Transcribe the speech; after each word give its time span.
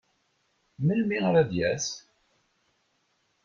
Melmi 0.85 1.17
ara 1.27 1.41
d-yas? 1.49 1.87